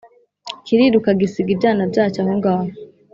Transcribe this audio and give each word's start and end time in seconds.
kiriruka 0.65 1.09
gisiga 1.19 1.49
ibyana 1.55 1.83
byacyo 1.91 2.19
aho 2.21 2.31
ngaho. 2.39 2.67